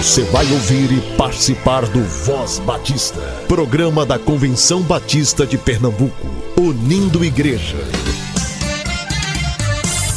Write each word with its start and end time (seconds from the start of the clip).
Você 0.00 0.22
vai 0.24 0.50
ouvir 0.50 0.90
e 0.92 1.16
participar 1.18 1.84
do 1.84 2.02
Voz 2.02 2.58
Batista, 2.60 3.20
programa 3.46 4.06
da 4.06 4.18
Convenção 4.18 4.80
Batista 4.80 5.46
de 5.46 5.58
Pernambuco, 5.58 6.26
unindo 6.56 7.22
igreja. 7.22 7.76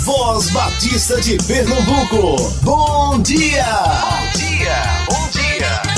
Voz 0.06 0.50
Batista 0.52 1.20
de 1.20 1.36
Pernambuco, 1.46 2.50
bom 2.64 3.22
dia! 3.22 3.66
Bom 3.66 4.40
dia, 4.40 4.84
bom 5.10 5.30
dia! 5.32 5.94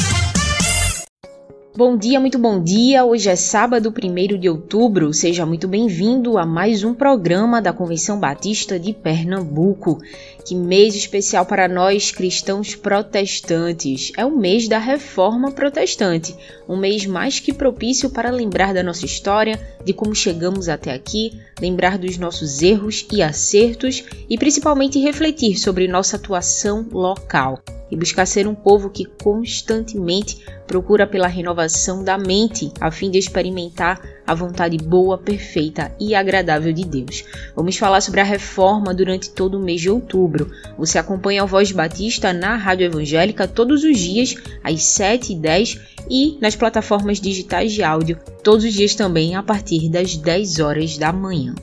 Bom 1.78 1.98
dia, 1.98 2.22
muito 2.22 2.40
bom 2.40 2.64
dia. 2.64 3.04
Hoje 3.04 3.30
é 3.30 3.36
sábado, 3.36 3.94
1 3.94 4.40
de 4.40 4.50
outubro. 4.50 5.14
Seja 5.14 5.46
muito 5.46 5.68
bem-vindo 5.68 6.38
a 6.38 6.46
mais 6.46 6.86
um 6.86 6.94
programa 6.94 7.62
da 7.62 7.74
Convenção 7.74 8.18
Batista 8.18 8.80
de 8.80 8.94
Pernambuco. 8.94 10.00
Que 10.46 10.54
mês 10.54 10.94
especial 10.94 11.44
para 11.44 11.68
nós 11.68 12.12
cristãos 12.12 12.76
protestantes. 12.76 14.12
É 14.16 14.24
o 14.24 14.38
mês 14.38 14.68
da 14.68 14.78
Reforma 14.78 15.52
Protestante, 15.52 16.36
um 16.70 16.78
mês 16.78 17.04
mais 17.08 17.40
que 17.40 17.52
propício 17.52 18.12
para 18.12 18.30
lembrar 18.30 18.72
da 18.72 18.84
nossa 18.84 19.08
história, 19.08 19.60
de 19.84 19.92
como 19.92 20.14
chegamos 20.14 20.70
até 20.70 20.94
aqui, 20.94 21.42
lembrar 21.60 21.98
dos 21.98 22.20
nossos 22.20 22.62
erros 22.62 23.08
e 23.12 23.24
acertos 23.24 24.04
e 24.30 24.38
principalmente 24.38 25.00
refletir 25.00 25.58
sobre 25.58 25.88
nossa 25.88 26.16
atuação 26.16 26.86
local 26.92 27.60
e 27.90 27.96
buscar 27.96 28.26
ser 28.26 28.48
um 28.48 28.56
povo 28.56 28.90
que 28.90 29.06
constantemente 29.06 30.46
procura 30.68 31.08
pela 31.08 31.28
renovação 31.28 32.04
da 32.04 32.18
mente, 32.18 32.72
a 32.80 32.92
fim 32.92 33.10
de 33.10 33.18
experimentar 33.18 34.02
a 34.26 34.34
vontade 34.34 34.78
boa, 34.78 35.18
perfeita 35.18 35.92
e 36.00 36.16
agradável 36.16 36.74
de 36.74 36.86
Deus. 36.86 37.24
Vamos 37.56 37.78
falar 37.78 38.02
sobre 38.02 38.22
a 38.22 38.24
reforma 38.24 38.94
durante 38.94 39.30
todo 39.30 39.58
o 39.58 39.64
mês 39.64 39.82
de 39.82 39.90
outubro. 39.90 40.52
Você 40.78 40.98
acompanha 40.98 41.44
a 41.44 41.46
Voz 41.46 41.72
Batista 41.72 42.34
na 42.34 42.56
Rádio 42.56 42.86
Evangélica 42.86 43.48
todos 43.48 43.84
os 43.84 43.98
dias, 44.00 44.36
às 44.64 44.84
7 44.84 45.34
e 45.34 45.36
10 45.36 45.80
e 46.10 46.38
nas 46.42 46.56
plataformas 46.56 47.20
digitais 47.20 47.74
de 47.74 47.84
áudio, 47.84 48.20
todos 48.44 48.64
os 48.64 48.74
dias 48.74 48.96
também 48.96 49.36
a 49.36 49.44
partir 49.44 49.90
das 49.90 50.16
10 50.16 50.60
horas 50.60 50.98
da 50.98 51.12
manhã. 51.12 51.56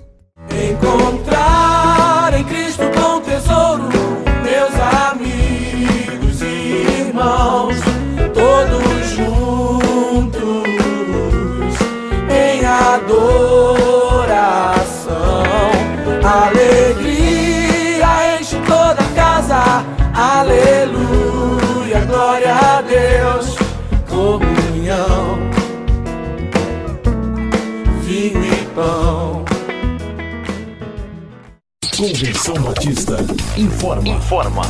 Encontrar 0.51 1.72
e 28.73 28.75
pão. 28.75 29.45
Convenção 31.97 32.55
Batista 32.63 33.19
informa. 33.57 34.09
Informa. 34.09 34.63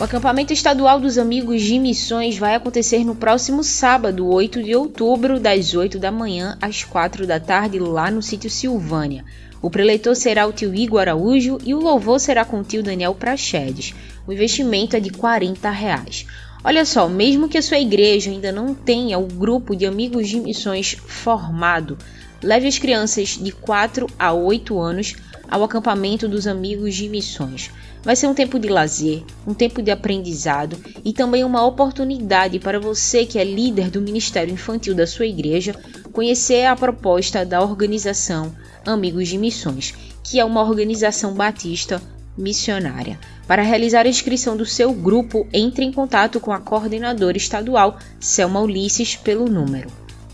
O 0.00 0.04
acampamento 0.04 0.52
estadual 0.52 1.00
dos 1.00 1.18
Amigos 1.18 1.60
de 1.62 1.78
Missões 1.78 2.38
vai 2.38 2.54
acontecer 2.54 3.04
no 3.04 3.16
próximo 3.16 3.64
sábado, 3.64 4.26
8 4.26 4.62
de 4.62 4.74
outubro, 4.74 5.40
das 5.40 5.74
8 5.74 5.98
da 5.98 6.10
manhã 6.10 6.56
às 6.60 6.84
4 6.84 7.26
da 7.26 7.40
tarde, 7.40 7.78
lá 7.78 8.10
no 8.10 8.22
sítio 8.22 8.48
Silvânia. 8.48 9.24
O 9.60 9.68
preleitor 9.68 10.14
será 10.14 10.46
o 10.46 10.52
tio 10.52 10.72
Igor 10.72 11.00
Araújo 11.00 11.58
e 11.64 11.74
o 11.74 11.80
louvor 11.80 12.20
será 12.20 12.44
com 12.44 12.60
o 12.60 12.64
tio 12.64 12.82
Daniel 12.82 13.14
Prachedes. 13.14 13.92
O 14.26 14.32
investimento 14.32 14.94
é 14.94 15.00
de 15.00 15.10
40 15.10 15.68
reais. 15.70 16.26
Olha 16.64 16.84
só, 16.84 17.08
mesmo 17.08 17.48
que 17.48 17.56
a 17.56 17.62
sua 17.62 17.78
igreja 17.78 18.30
ainda 18.30 18.50
não 18.50 18.74
tenha 18.74 19.18
o 19.18 19.26
grupo 19.26 19.76
de 19.76 19.86
amigos 19.86 20.28
de 20.28 20.40
missões 20.40 20.96
formado, 21.06 21.96
leve 22.42 22.66
as 22.66 22.78
crianças 22.78 23.38
de 23.40 23.52
4 23.52 24.06
a 24.18 24.32
8 24.32 24.78
anos 24.78 25.14
ao 25.48 25.62
acampamento 25.62 26.28
dos 26.28 26.46
amigos 26.46 26.96
de 26.96 27.08
missões. 27.08 27.70
Vai 28.02 28.16
ser 28.16 28.26
um 28.26 28.34
tempo 28.34 28.58
de 28.58 28.68
lazer, 28.68 29.22
um 29.46 29.54
tempo 29.54 29.80
de 29.80 29.90
aprendizado 29.90 30.76
e 31.04 31.12
também 31.12 31.44
uma 31.44 31.64
oportunidade 31.64 32.58
para 32.58 32.80
você 32.80 33.24
que 33.24 33.38
é 33.38 33.44
líder 33.44 33.90
do 33.90 34.00
ministério 34.00 34.52
infantil 34.52 34.94
da 34.94 35.06
sua 35.06 35.26
igreja 35.26 35.74
conhecer 36.12 36.64
a 36.66 36.76
proposta 36.76 37.44
da 37.44 37.62
organização 37.62 38.54
Amigos 38.84 39.28
de 39.28 39.38
Missões, 39.38 39.94
que 40.24 40.40
é 40.40 40.44
uma 40.44 40.62
organização 40.62 41.34
batista 41.34 42.00
missionária. 42.38 43.18
Para 43.46 43.60
realizar 43.62 44.06
a 44.06 44.08
inscrição 44.08 44.56
do 44.56 44.64
seu 44.64 44.90
grupo, 44.92 45.46
entre 45.52 45.84
em 45.84 45.92
contato 45.92 46.40
com 46.40 46.52
a 46.52 46.60
coordenadora 46.60 47.36
estadual 47.36 47.98
Selma 48.20 48.60
Ulisses 48.60 49.16
pelo 49.16 49.46
número 49.46 49.88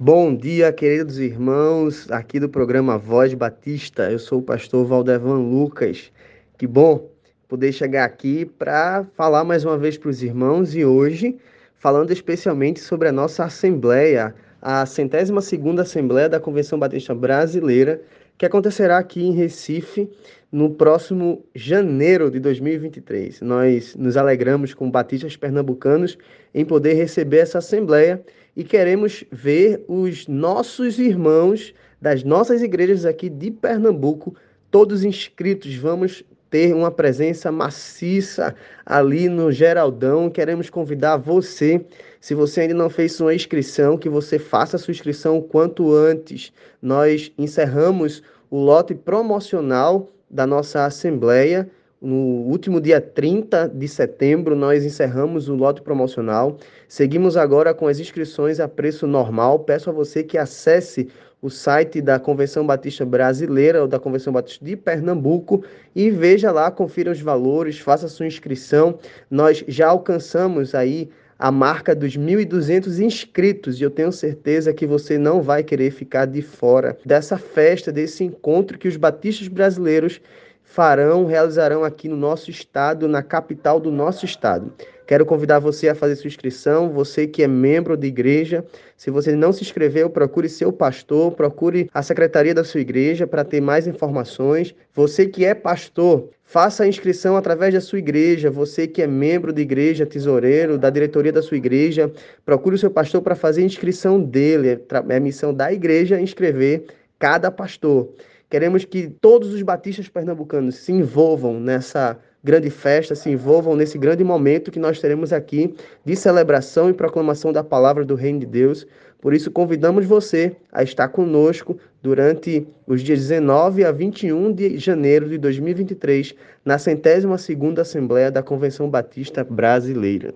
Bom 0.00 0.32
dia, 0.32 0.72
queridos 0.72 1.18
irmãos, 1.18 2.08
aqui 2.08 2.38
do 2.38 2.48
programa 2.48 2.96
Voz 2.96 3.34
Batista. 3.34 4.08
Eu 4.08 4.20
sou 4.20 4.38
o 4.38 4.42
pastor 4.42 4.86
Valdevan 4.86 5.38
Lucas. 5.38 6.12
Que 6.56 6.68
bom 6.68 7.10
poder 7.48 7.72
chegar 7.72 8.04
aqui 8.04 8.44
para 8.44 9.04
falar 9.16 9.42
mais 9.42 9.64
uma 9.64 9.76
vez 9.76 9.98
para 9.98 10.10
os 10.10 10.22
irmãos 10.22 10.72
e 10.76 10.84
hoje 10.84 11.36
falando 11.78 12.10
especialmente 12.10 12.80
sobre 12.80 13.08
a 13.08 13.12
nossa 13.12 13.44
assembleia, 13.44 14.34
a 14.60 14.84
centésima 14.84 15.40
segunda 15.40 15.82
assembleia 15.82 16.28
da 16.28 16.40
Convenção 16.40 16.78
Batista 16.78 17.14
Brasileira, 17.14 18.02
que 18.36 18.46
acontecerá 18.46 18.98
aqui 18.98 19.22
em 19.22 19.32
Recife 19.32 20.08
no 20.50 20.70
próximo 20.70 21.44
janeiro 21.54 22.30
de 22.30 22.40
2023. 22.40 23.40
Nós 23.40 23.94
nos 23.96 24.16
alegramos 24.16 24.74
com 24.74 24.90
batistas 24.90 25.36
pernambucanos 25.36 26.16
em 26.54 26.64
poder 26.64 26.94
receber 26.94 27.38
essa 27.38 27.58
assembleia 27.58 28.22
e 28.56 28.64
queremos 28.64 29.24
ver 29.30 29.84
os 29.86 30.26
nossos 30.26 30.98
irmãos 30.98 31.74
das 32.00 32.22
nossas 32.24 32.62
igrejas 32.62 33.04
aqui 33.04 33.28
de 33.28 33.50
Pernambuco 33.50 34.34
todos 34.70 35.04
inscritos. 35.04 35.74
Vamos 35.76 36.24
ter 36.50 36.74
uma 36.74 36.90
presença 36.90 37.52
maciça 37.52 38.54
ali 38.84 39.28
no 39.28 39.52
Geraldão. 39.52 40.30
Queremos 40.30 40.70
convidar 40.70 41.16
você, 41.16 41.84
se 42.20 42.34
você 42.34 42.62
ainda 42.62 42.74
não 42.74 42.88
fez 42.90 43.12
sua 43.12 43.34
inscrição, 43.34 43.98
que 43.98 44.08
você 44.08 44.38
faça 44.38 44.76
a 44.76 44.78
sua 44.78 44.92
inscrição 44.92 45.38
o 45.38 45.42
quanto 45.42 45.92
antes. 45.92 46.52
Nós 46.80 47.32
encerramos 47.36 48.22
o 48.50 48.58
lote 48.58 48.94
promocional 48.94 50.08
da 50.30 50.46
nossa 50.46 50.84
Assembleia. 50.84 51.68
No 52.00 52.14
último 52.14 52.80
dia 52.80 53.00
30 53.00 53.68
de 53.74 53.88
setembro, 53.88 54.54
nós 54.54 54.84
encerramos 54.84 55.48
o 55.48 55.54
lote 55.54 55.82
promocional. 55.82 56.56
Seguimos 56.86 57.36
agora 57.36 57.74
com 57.74 57.88
as 57.88 57.98
inscrições 57.98 58.60
a 58.60 58.68
preço 58.68 59.06
normal. 59.06 59.60
Peço 59.60 59.90
a 59.90 59.92
você 59.92 60.22
que 60.22 60.38
acesse 60.38 61.08
o 61.40 61.48
site 61.48 62.00
da 62.00 62.18
Convenção 62.18 62.66
Batista 62.66 63.04
Brasileira 63.04 63.82
ou 63.82 63.88
da 63.88 63.98
Convenção 63.98 64.32
Batista 64.32 64.64
de 64.64 64.76
Pernambuco 64.76 65.64
e 65.94 66.10
veja 66.10 66.50
lá, 66.50 66.70
confira 66.70 67.10
os 67.10 67.20
valores, 67.20 67.78
faça 67.78 68.08
sua 68.08 68.26
inscrição. 68.26 68.98
Nós 69.30 69.64
já 69.68 69.88
alcançamos 69.88 70.74
aí 70.74 71.08
a 71.38 71.52
marca 71.52 71.94
dos 71.94 72.16
1.200 72.16 72.98
inscritos 72.98 73.80
e 73.80 73.84
eu 73.84 73.90
tenho 73.90 74.10
certeza 74.10 74.74
que 74.74 74.86
você 74.86 75.16
não 75.16 75.40
vai 75.40 75.62
querer 75.62 75.92
ficar 75.92 76.26
de 76.26 76.42
fora 76.42 76.98
dessa 77.04 77.38
festa, 77.38 77.92
desse 77.92 78.24
encontro 78.24 78.76
que 78.76 78.88
os 78.88 78.96
batistas 78.96 79.46
brasileiros 79.46 80.20
farão, 80.64 81.24
realizarão 81.24 81.84
aqui 81.84 82.08
no 82.08 82.16
nosso 82.16 82.50
estado, 82.50 83.06
na 83.06 83.22
capital 83.22 83.78
do 83.78 83.90
nosso 83.92 84.24
estado. 84.24 84.72
Quero 85.08 85.24
convidar 85.24 85.58
você 85.58 85.88
a 85.88 85.94
fazer 85.94 86.16
sua 86.16 86.28
inscrição, 86.28 86.90
você 86.90 87.26
que 87.26 87.42
é 87.42 87.48
membro 87.48 87.96
de 87.96 88.06
igreja. 88.06 88.62
Se 88.94 89.10
você 89.10 89.34
não 89.34 89.54
se 89.54 89.62
inscreveu, 89.62 90.10
procure 90.10 90.50
seu 90.50 90.70
pastor, 90.70 91.32
procure 91.32 91.88
a 91.94 92.02
secretaria 92.02 92.54
da 92.54 92.62
sua 92.62 92.80
igreja 92.80 93.26
para 93.26 93.42
ter 93.42 93.58
mais 93.58 93.86
informações. 93.86 94.74
Você 94.92 95.24
que 95.24 95.46
é 95.46 95.54
pastor, 95.54 96.28
faça 96.44 96.84
a 96.84 96.86
inscrição 96.86 97.38
através 97.38 97.72
da 97.72 97.80
sua 97.80 97.98
igreja. 97.98 98.50
Você 98.50 98.86
que 98.86 99.00
é 99.00 99.06
membro 99.06 99.50
de 99.50 99.62
igreja, 99.62 100.04
tesoureiro, 100.04 100.76
da 100.76 100.90
diretoria 100.90 101.32
da 101.32 101.40
sua 101.40 101.56
igreja, 101.56 102.12
procure 102.44 102.76
o 102.76 102.78
seu 102.78 102.90
pastor 102.90 103.22
para 103.22 103.34
fazer 103.34 103.62
a 103.62 103.64
inscrição 103.64 104.20
dele. 104.20 104.68
É 105.08 105.16
a 105.16 105.20
missão 105.20 105.54
da 105.54 105.72
igreja 105.72 106.20
inscrever 106.20 106.84
cada 107.18 107.50
pastor. 107.50 108.10
Queremos 108.50 108.84
que 108.84 109.08
todos 109.08 109.54
os 109.54 109.62
batistas 109.62 110.06
pernambucanos 110.06 110.74
se 110.76 110.92
envolvam 110.92 111.58
nessa 111.58 112.18
grande 112.42 112.70
festa, 112.70 113.14
se 113.14 113.30
envolvam 113.30 113.74
nesse 113.74 113.98
grande 113.98 114.22
momento 114.22 114.70
que 114.70 114.78
nós 114.78 115.00
teremos 115.00 115.32
aqui 115.32 115.74
de 116.04 116.16
celebração 116.16 116.88
e 116.88 116.94
proclamação 116.94 117.52
da 117.52 117.64
palavra 117.64 118.04
do 118.04 118.14
Reino 118.14 118.40
de 118.40 118.46
Deus. 118.46 118.86
Por 119.20 119.34
isso, 119.34 119.50
convidamos 119.50 120.06
você 120.06 120.54
a 120.72 120.82
estar 120.82 121.08
conosco 121.08 121.76
durante 122.02 122.66
os 122.86 123.02
dias 123.02 123.20
19 123.20 123.84
a 123.84 123.90
21 123.90 124.52
de 124.52 124.78
janeiro 124.78 125.28
de 125.28 125.38
2023, 125.38 126.34
na 126.64 126.78
centésima 126.78 127.36
2 127.36 127.78
Assembleia 127.78 128.30
da 128.30 128.42
Convenção 128.42 128.88
Batista 128.88 129.42
Brasileira. 129.42 130.34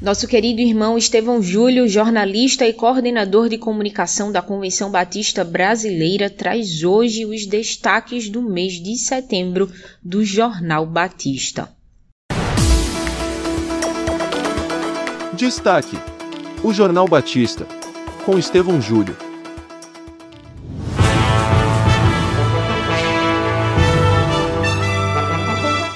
Nosso 0.00 0.28
querido 0.28 0.60
irmão 0.60 0.98
Estevão 0.98 1.42
Júlio, 1.42 1.88
jornalista 1.88 2.66
e 2.66 2.72
coordenador 2.74 3.48
de 3.48 3.56
comunicação 3.56 4.30
da 4.30 4.42
Convenção 4.42 4.90
Batista 4.90 5.42
Brasileira, 5.42 6.28
traz 6.28 6.84
hoje 6.84 7.24
os 7.24 7.46
destaques 7.46 8.28
do 8.28 8.42
mês 8.42 8.74
de 8.74 8.94
setembro 8.98 9.72
do 10.02 10.22
Jornal 10.22 10.84
Batista. 10.84 11.74
Destaque: 15.32 15.96
O 16.62 16.74
Jornal 16.74 17.08
Batista, 17.08 17.66
com 18.26 18.38
Estevão 18.38 18.82
Júlio. 18.82 19.25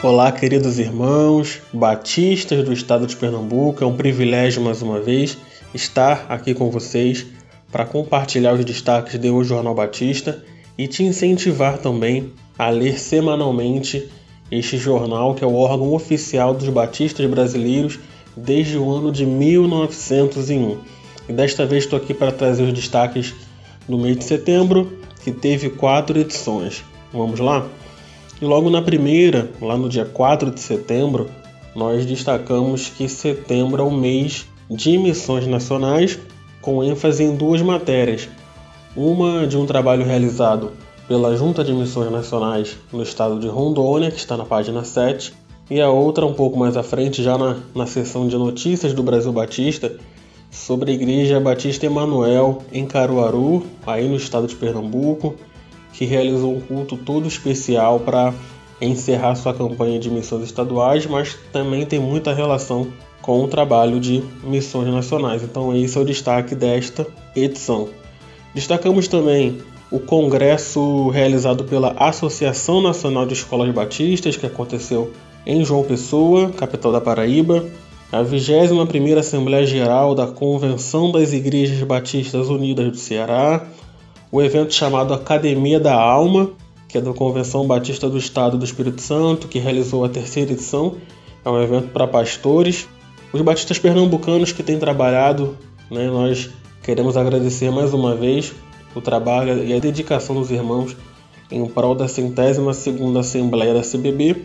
Olá, 0.02 0.32
queridos 0.32 0.78
irmãos, 0.78 1.60
batistas 1.74 2.64
do 2.64 2.72
estado 2.72 3.06
de 3.06 3.14
Pernambuco. 3.14 3.84
É 3.84 3.86
um 3.86 3.94
privilégio 3.94 4.62
mais 4.62 4.80
uma 4.80 4.98
vez 4.98 5.36
estar 5.74 6.24
aqui 6.30 6.54
com 6.54 6.70
vocês 6.70 7.26
para 7.70 7.84
compartilhar 7.84 8.54
os 8.54 8.64
destaques 8.64 9.20
de 9.20 9.28
O 9.28 9.44
Jornal 9.44 9.74
Batista 9.74 10.42
e 10.78 10.88
te 10.88 11.02
incentivar 11.02 11.76
também 11.76 12.32
a 12.58 12.70
ler 12.70 12.98
semanalmente 12.98 14.08
este 14.50 14.78
jornal, 14.78 15.34
que 15.34 15.44
é 15.44 15.46
o 15.46 15.54
órgão 15.54 15.92
oficial 15.92 16.54
dos 16.54 16.70
batistas 16.70 17.26
brasileiros 17.26 17.98
desde 18.34 18.78
o 18.78 18.90
ano 18.90 19.12
de 19.12 19.26
1901. 19.26 20.78
E 21.28 21.32
desta 21.34 21.66
vez 21.66 21.84
estou 21.84 21.98
aqui 21.98 22.14
para 22.14 22.32
trazer 22.32 22.62
os 22.62 22.72
destaques 22.72 23.34
do 23.86 23.98
mês 23.98 24.16
de 24.16 24.24
setembro, 24.24 24.98
que 25.22 25.30
teve 25.30 25.68
quatro 25.68 26.18
edições. 26.18 26.82
Vamos 27.12 27.38
lá? 27.38 27.68
E 28.40 28.44
logo 28.44 28.70
na 28.70 28.80
primeira, 28.80 29.50
lá 29.60 29.76
no 29.76 29.88
dia 29.88 30.06
4 30.06 30.50
de 30.50 30.60
setembro, 30.60 31.28
nós 31.74 32.06
destacamos 32.06 32.88
que 32.88 33.06
setembro 33.06 33.82
é 33.82 33.84
o 33.84 33.90
mês 33.90 34.46
de 34.70 34.96
missões 34.96 35.46
nacionais, 35.46 36.18
com 36.62 36.82
ênfase 36.82 37.22
em 37.22 37.36
duas 37.36 37.60
matérias. 37.60 38.28
Uma 38.96 39.46
de 39.46 39.58
um 39.58 39.66
trabalho 39.66 40.04
realizado 40.04 40.72
pela 41.06 41.36
Junta 41.36 41.62
de 41.62 41.72
Missões 41.72 42.10
Nacionais 42.10 42.78
no 42.92 43.02
estado 43.02 43.38
de 43.38 43.46
Rondônia, 43.46 44.10
que 44.10 44.18
está 44.18 44.36
na 44.36 44.44
página 44.44 44.84
7, 44.84 45.34
e 45.70 45.80
a 45.80 45.90
outra 45.90 46.24
um 46.24 46.32
pouco 46.32 46.58
mais 46.58 46.76
à 46.76 46.82
frente, 46.82 47.22
já 47.22 47.36
na, 47.36 47.58
na 47.74 47.86
seção 47.86 48.26
de 48.26 48.36
notícias 48.36 48.94
do 48.94 49.02
Brasil 49.02 49.32
Batista, 49.32 49.92
sobre 50.50 50.92
a 50.92 50.94
Igreja 50.94 51.38
Batista 51.38 51.84
Emanuel 51.84 52.62
em 52.72 52.86
Caruaru, 52.86 53.66
aí 53.86 54.08
no 54.08 54.16
estado 54.16 54.46
de 54.46 54.56
Pernambuco, 54.56 55.36
que 56.00 56.06
realizou 56.06 56.56
um 56.56 56.60
culto 56.60 56.96
todo 56.96 57.28
especial 57.28 58.00
para 58.00 58.32
encerrar 58.80 59.34
sua 59.34 59.52
campanha 59.52 59.98
de 59.98 60.08
missões 60.08 60.44
estaduais, 60.44 61.04
mas 61.04 61.36
também 61.52 61.84
tem 61.84 61.98
muita 61.98 62.32
relação 62.32 62.86
com 63.20 63.44
o 63.44 63.46
trabalho 63.46 64.00
de 64.00 64.22
missões 64.42 64.88
nacionais. 64.88 65.42
Então, 65.42 65.76
esse 65.76 65.98
é 65.98 66.00
o 66.00 66.04
destaque 66.06 66.54
desta 66.54 67.06
edição. 67.36 67.90
Destacamos 68.54 69.08
também 69.08 69.58
o 69.90 70.00
congresso 70.00 71.10
realizado 71.10 71.64
pela 71.64 71.90
Associação 71.90 72.80
Nacional 72.80 73.26
de 73.26 73.34
Escolas 73.34 73.70
Batistas, 73.70 74.38
que 74.38 74.46
aconteceu 74.46 75.12
em 75.44 75.62
João 75.62 75.82
Pessoa, 75.84 76.48
capital 76.48 76.92
da 76.92 77.00
Paraíba, 77.02 77.66
a 78.10 78.24
21ª 78.24 79.18
Assembleia 79.18 79.66
Geral 79.66 80.14
da 80.14 80.26
Convenção 80.26 81.12
das 81.12 81.34
Igrejas 81.34 81.82
Batistas 81.82 82.48
Unidas 82.48 82.90
do 82.90 82.96
Ceará, 82.96 83.66
o 84.32 84.40
evento 84.40 84.72
chamado 84.72 85.12
Academia 85.12 85.80
da 85.80 85.94
Alma, 85.94 86.50
que 86.88 86.98
é 86.98 87.00
da 87.00 87.12
Convenção 87.12 87.66
Batista 87.66 88.08
do 88.08 88.18
Estado 88.18 88.56
do 88.56 88.64
Espírito 88.64 89.00
Santo, 89.00 89.48
que 89.48 89.58
realizou 89.58 90.04
a 90.04 90.08
terceira 90.08 90.52
edição. 90.52 90.96
É 91.44 91.48
um 91.48 91.60
evento 91.62 91.88
para 91.88 92.06
pastores. 92.06 92.88
Os 93.32 93.40
batistas 93.40 93.78
pernambucanos 93.78 94.52
que 94.52 94.62
têm 94.62 94.78
trabalhado, 94.78 95.56
né, 95.90 96.08
nós 96.08 96.50
queremos 96.82 97.16
agradecer 97.16 97.70
mais 97.70 97.94
uma 97.94 98.14
vez 98.14 98.52
o 98.94 99.00
trabalho 99.00 99.64
e 99.64 99.72
a 99.72 99.78
dedicação 99.78 100.34
dos 100.34 100.50
irmãos 100.50 100.96
em 101.50 101.64
prol 101.66 101.94
da 101.94 102.08
centésima 102.08 102.72
segunda 102.72 103.20
Assembleia 103.20 103.74
da 103.74 103.82
CBB, 103.82 104.36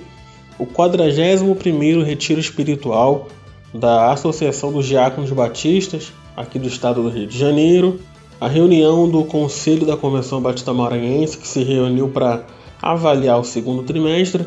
o 0.58 0.66
41º 0.66 2.04
Retiro 2.04 2.40
Espiritual 2.40 3.28
da 3.74 4.12
Associação 4.12 4.72
dos 4.72 4.86
Diáconos 4.86 5.32
Batistas, 5.32 6.14
aqui 6.36 6.58
do 6.58 6.68
estado 6.68 7.04
do 7.04 7.10
Rio 7.10 7.28
de 7.28 7.38
Janeiro, 7.38 8.00
a 8.40 8.48
reunião 8.48 9.08
do 9.10 9.24
Conselho 9.24 9.86
da 9.86 9.96
Convenção 9.96 10.42
Batista 10.42 10.74
Maranhense, 10.74 11.38
que 11.38 11.48
se 11.48 11.64
reuniu 11.64 12.10
para 12.10 12.46
avaliar 12.82 13.40
o 13.40 13.44
segundo 13.44 13.84
trimestre, 13.84 14.46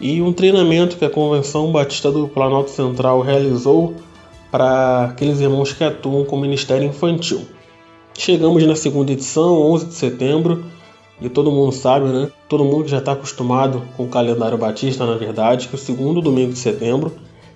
e 0.00 0.22
um 0.22 0.32
treinamento 0.32 0.96
que 0.96 1.04
a 1.04 1.10
Convenção 1.10 1.72
Batista 1.72 2.12
do 2.12 2.28
Planalto 2.28 2.70
Central 2.70 3.20
realizou 3.20 3.94
para 4.50 5.06
aqueles 5.06 5.40
irmãos 5.40 5.72
que 5.72 5.82
atuam 5.82 6.24
com 6.24 6.36
o 6.36 6.40
Ministério 6.40 6.86
Infantil. 6.86 7.42
Chegamos 8.16 8.64
na 8.64 8.76
segunda 8.76 9.12
edição, 9.12 9.60
11 9.72 9.86
de 9.86 9.94
setembro, 9.94 10.64
e 11.20 11.28
todo 11.28 11.50
mundo 11.50 11.72
sabe, 11.72 12.06
né? 12.06 12.30
Todo 12.48 12.64
mundo 12.64 12.86
já 12.86 12.98
está 12.98 13.12
acostumado 13.12 13.82
com 13.96 14.04
o 14.04 14.08
calendário 14.08 14.56
batista, 14.56 15.04
na 15.04 15.16
verdade, 15.16 15.66
que 15.66 15.74
o 15.74 15.78
segundo 15.78 16.20
domingo 16.20 16.52
de 16.52 16.58
setembro 16.58 17.12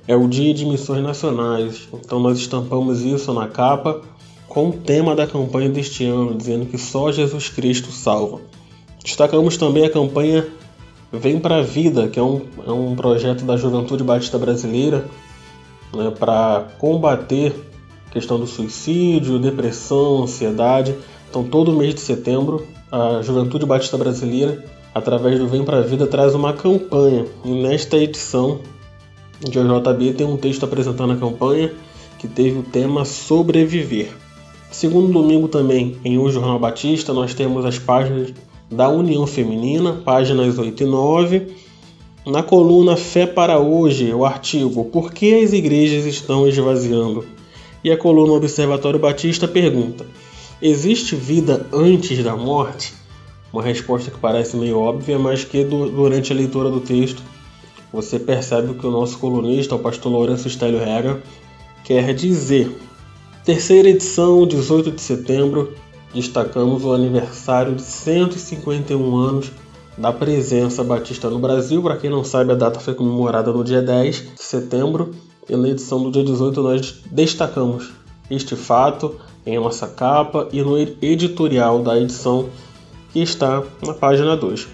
é 0.08 0.16
o 0.16 0.26
dia 0.26 0.52
de 0.52 0.66
missões 0.66 1.02
nacionais. 1.02 1.88
Então 1.94 2.18
nós 2.18 2.38
estampamos 2.38 3.02
isso 3.02 3.32
na 3.32 3.46
capa 3.46 4.02
com 4.52 4.68
o 4.68 4.72
tema 4.74 5.16
da 5.16 5.26
campanha 5.26 5.70
deste 5.70 6.04
ano, 6.04 6.34
dizendo 6.34 6.66
que 6.66 6.76
só 6.76 7.10
Jesus 7.10 7.48
Cristo 7.48 7.90
salva. 7.90 8.42
Destacamos 9.02 9.56
também 9.56 9.86
a 9.86 9.90
campanha 9.90 10.46
Vem 11.10 11.40
para 11.40 11.56
a 11.56 11.62
Vida, 11.62 12.06
que 12.08 12.18
é 12.18 12.22
um, 12.22 12.42
é 12.66 12.70
um 12.70 12.94
projeto 12.94 13.46
da 13.46 13.56
Juventude 13.56 14.04
Batista 14.04 14.38
Brasileira 14.38 15.06
né, 15.94 16.12
para 16.18 16.68
combater 16.78 17.54
a 18.06 18.10
questão 18.10 18.38
do 18.38 18.46
suicídio, 18.46 19.38
depressão, 19.38 20.24
ansiedade. 20.24 20.94
Então, 21.30 21.44
todo 21.44 21.72
mês 21.72 21.94
de 21.94 22.00
setembro, 22.00 22.66
a 22.90 23.22
Juventude 23.22 23.64
Batista 23.64 23.96
Brasileira, 23.96 24.62
através 24.94 25.38
do 25.38 25.48
Vem 25.48 25.64
para 25.64 25.78
a 25.78 25.82
Vida, 25.82 26.06
traz 26.06 26.34
uma 26.34 26.52
campanha. 26.52 27.24
E 27.42 27.50
nesta 27.50 27.96
edição 27.96 28.60
de 29.40 29.58
OJB 29.58 30.12
tem 30.12 30.26
um 30.26 30.36
texto 30.36 30.64
apresentando 30.64 31.14
a 31.14 31.16
campanha 31.16 31.72
que 32.18 32.28
teve 32.28 32.58
o 32.58 32.62
tema 32.62 33.06
Sobreviver. 33.06 34.21
Segundo 34.72 35.12
domingo 35.12 35.48
também, 35.48 35.98
em 36.02 36.16
O 36.16 36.30
Jornal 36.30 36.58
Batista, 36.58 37.12
nós 37.12 37.34
temos 37.34 37.66
as 37.66 37.78
páginas 37.78 38.32
da 38.70 38.88
União 38.88 39.26
Feminina, 39.26 39.92
páginas 39.92 40.58
8 40.58 40.82
e 40.82 40.86
9. 40.86 41.54
Na 42.26 42.42
coluna 42.42 42.96
Fé 42.96 43.26
para 43.26 43.58
Hoje, 43.58 44.14
o 44.14 44.24
artigo 44.24 44.86
Por 44.86 45.12
que 45.12 45.34
as 45.44 45.52
igrejas 45.52 46.06
estão 46.06 46.48
esvaziando? 46.48 47.22
E 47.84 47.90
a 47.90 47.98
coluna 47.98 48.32
Observatório 48.32 48.98
Batista 48.98 49.46
pergunta: 49.46 50.06
Existe 50.60 51.14
vida 51.14 51.66
antes 51.70 52.24
da 52.24 52.34
morte? 52.34 52.94
Uma 53.52 53.62
resposta 53.62 54.10
que 54.10 54.18
parece 54.18 54.56
meio 54.56 54.78
óbvia, 54.78 55.18
mas 55.18 55.44
que 55.44 55.64
durante 55.64 56.32
a 56.32 56.36
leitura 56.36 56.70
do 56.70 56.80
texto 56.80 57.22
você 57.92 58.18
percebe 58.18 58.72
que 58.72 58.86
o 58.86 58.90
nosso 58.90 59.18
colunista, 59.18 59.74
o 59.74 59.78
pastor 59.78 60.10
Lourenço 60.10 60.48
Stélio 60.48 60.78
Rega, 60.78 61.22
quer 61.84 62.14
dizer. 62.14 62.74
Terceira 63.44 63.88
edição, 63.88 64.46
18 64.46 64.92
de 64.92 65.00
setembro, 65.00 65.74
destacamos 66.14 66.84
o 66.84 66.92
aniversário 66.92 67.74
de 67.74 67.82
151 67.82 69.16
anos 69.16 69.50
da 69.98 70.12
presença 70.12 70.84
batista 70.84 71.28
no 71.28 71.40
Brasil. 71.40 71.82
Para 71.82 71.96
quem 71.96 72.08
não 72.08 72.22
sabe, 72.22 72.52
a 72.52 72.54
data 72.54 72.78
foi 72.78 72.94
comemorada 72.94 73.50
no 73.50 73.64
dia 73.64 73.82
10 73.82 74.34
de 74.36 74.42
setembro 74.42 75.10
e 75.48 75.56
na 75.56 75.70
edição 75.70 76.00
do 76.04 76.12
dia 76.12 76.22
18 76.22 76.62
nós 76.62 77.02
destacamos 77.10 77.90
este 78.30 78.54
fato 78.54 79.16
em 79.44 79.58
nossa 79.58 79.88
capa 79.88 80.48
e 80.52 80.62
no 80.62 80.78
editorial 80.78 81.82
da 81.82 82.00
edição 82.00 82.48
que 83.12 83.20
está 83.20 83.60
na 83.84 83.92
página 83.92 84.36
2. 84.36 84.68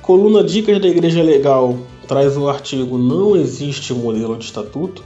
Coluna 0.00 0.44
Dicas 0.44 0.80
da 0.80 0.86
Igreja 0.86 1.24
Legal 1.24 1.76
traz 2.06 2.36
o 2.36 2.48
artigo 2.48 2.96
Não 2.96 3.34
existe 3.34 3.92
modelo 3.92 4.36
de 4.36 4.44
estatuto 4.44 5.02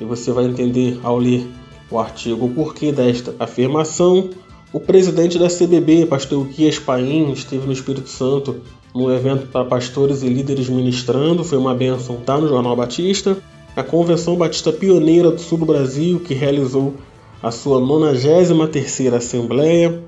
e 0.00 0.04
você 0.04 0.32
vai 0.32 0.46
entender 0.46 0.98
ao 1.04 1.16
ler 1.16 1.46
o 1.90 1.98
artigo 1.98 2.46
O 2.46 2.50
porquê 2.50 2.92
desta 2.92 3.34
afirmação. 3.38 4.30
O 4.72 4.78
presidente 4.78 5.38
da 5.38 5.48
CBB, 5.48 6.06
pastor 6.06 6.46
Quias 6.48 6.78
Paim, 6.78 7.32
esteve 7.32 7.66
no 7.66 7.72
Espírito 7.72 8.08
Santo 8.08 8.60
num 8.94 9.12
evento 9.12 9.46
para 9.48 9.64
pastores 9.64 10.22
e 10.22 10.28
líderes 10.28 10.68
ministrando, 10.68 11.44
foi 11.44 11.58
uma 11.58 11.74
benção, 11.74 12.16
tá 12.16 12.36
no 12.36 12.48
Jornal 12.48 12.76
Batista. 12.76 13.36
A 13.76 13.82
Convenção 13.82 14.36
Batista 14.36 14.72
Pioneira 14.72 15.30
do 15.30 15.40
Sul 15.40 15.58
do 15.58 15.66
Brasil, 15.66 16.20
que 16.20 16.34
realizou 16.34 16.94
a 17.42 17.50
sua 17.50 17.80
93ª 17.80 19.14
Assembleia. 19.14 20.02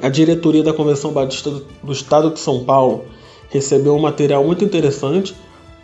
A 0.00 0.08
diretoria 0.08 0.62
da 0.62 0.72
Convenção 0.72 1.12
Batista 1.12 1.50
do 1.82 1.92
Estado 1.92 2.30
de 2.30 2.38
São 2.38 2.64
Paulo 2.64 3.04
recebeu 3.50 3.94
um 3.94 4.00
material 4.00 4.44
muito 4.44 4.64
interessante, 4.64 5.34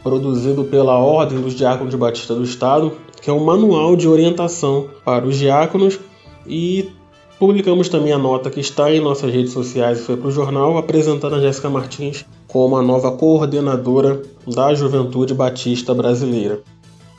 produzido 0.02 0.64
pela 0.64 0.98
Ordem 0.98 1.40
dos 1.40 1.54
Diáconos 1.54 1.94
Batista 1.94 2.34
do 2.34 2.42
Estado, 2.42 2.92
que 3.20 3.30
é 3.30 3.32
um 3.32 3.44
manual 3.44 3.96
de 3.96 4.08
orientação 4.08 4.88
para 5.04 5.26
os 5.26 5.36
diáconos 5.36 5.98
e 6.46 6.90
publicamos 7.38 7.88
também 7.88 8.12
a 8.12 8.18
nota 8.18 8.50
que 8.50 8.60
está 8.60 8.92
em 8.92 9.00
nossas 9.00 9.32
redes 9.32 9.52
sociais 9.52 10.00
e 10.00 10.02
foi 10.02 10.16
para 10.16 10.28
o 10.28 10.32
jornal, 10.32 10.76
apresentando 10.76 11.36
a 11.36 11.40
Jéssica 11.40 11.70
Martins 11.70 12.24
como 12.48 12.76
a 12.76 12.82
nova 12.82 13.12
coordenadora 13.12 14.22
da 14.46 14.74
Juventude 14.74 15.34
Batista 15.34 15.94
Brasileira. 15.94 16.60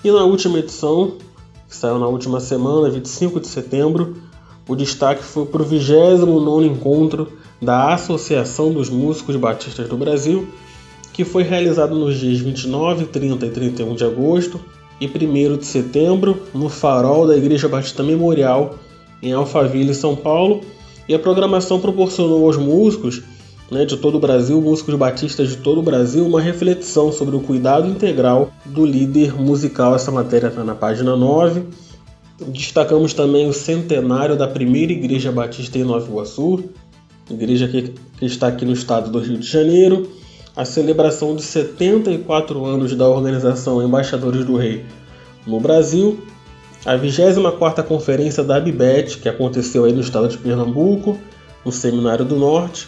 E 0.04 0.12
na 0.12 0.24
última 0.24 0.60
edição, 0.60 1.14
que 1.68 1.76
saiu 1.76 1.98
na 1.98 2.08
última 2.08 2.40
semana, 2.40 2.90
25 2.90 3.40
de 3.40 3.48
setembro. 3.48 4.16
O 4.68 4.76
destaque 4.76 5.24
foi 5.24 5.46
para 5.46 5.62
o 5.62 5.66
29 5.66 6.68
encontro 6.68 7.34
da 7.62 7.94
Associação 7.94 8.72
dos 8.72 8.90
Músicos 8.90 9.36
Batistas 9.36 9.90
do 9.90 9.98
Brasil, 9.98 10.48
que 11.14 11.24
foi 11.24 11.44
realizado 11.44 11.96
nos 11.96 12.20
dias 12.20 12.40
29, 12.40 13.06
30 13.06 13.46
e 13.46 13.50
31 13.52 13.96
de 13.96 14.04
agosto 14.04 14.60
e 15.00 15.06
1 15.06 15.58
de 15.58 15.66
setembro 15.66 16.42
no 16.54 16.68
Farol 16.68 17.28
da 17.28 17.38
Igreja 17.38 17.70
Batista 17.70 18.02
Memorial, 18.02 18.80
em 19.22 19.32
Alphaville, 19.32 19.94
São 19.94 20.16
Paulo. 20.16 20.62
E 21.08 21.14
a 21.14 21.20
programação 21.20 21.80
proporcionou 21.80 22.46
aos 22.46 22.58
músicos 22.58 23.22
né, 23.70 23.86
de 23.86 23.98
todo 23.98 24.16
o 24.16 24.20
Brasil, 24.20 24.62
músicos 24.62 24.96
batistas 24.96 25.50
de 25.50 25.58
todo 25.58 25.80
o 25.80 25.84
Brasil, 25.84 26.26
uma 26.26 26.42
reflexão 26.42 27.12
sobre 27.12 27.36
o 27.36 27.42
cuidado 27.42 27.88
integral 27.88 28.52
do 28.66 28.86
líder 28.86 29.34
musical. 29.34 29.96
Essa 29.96 30.12
matéria 30.12 30.48
está 30.48 30.64
na 30.64 30.76
página 30.76 31.16
9. 31.16 31.64
Destacamos 32.48 33.14
também 33.14 33.48
o 33.48 33.54
centenário 33.54 34.36
da 34.36 34.48
primeira 34.48 34.92
igreja 34.92 35.32
batista 35.32 35.78
em 35.78 35.84
Nova 35.84 36.08
Iguaçu, 36.08 36.64
igreja 37.30 37.68
que, 37.68 37.94
que 38.18 38.26
está 38.26 38.48
aqui 38.48 38.66
no 38.66 38.74
estado 38.74 39.12
do 39.12 39.20
Rio 39.20 39.38
de 39.38 39.48
Janeiro, 39.48 40.10
a 40.56 40.66
celebração 40.66 41.36
de 41.36 41.42
74 41.42 42.64
anos 42.66 42.96
da 42.96 43.08
organização 43.08 43.82
Embaixadores 43.82 44.46
do 44.46 44.56
Rei 44.56 44.86
no 45.46 45.60
Brasil, 45.60 46.24
a 46.86 46.96
24ª 46.96 47.84
conferência 47.84 48.44
da 48.44 48.58
Abibet, 48.58 49.18
que 49.18 49.28
aconteceu 49.28 49.86
aí 49.86 49.94
no 49.94 50.02
estado 50.02 50.28
de 50.28 50.38
Pernambuco, 50.38 51.18
no 51.66 51.72
Seminário 51.72 52.24
do 52.24 52.36
Norte, 52.36 52.88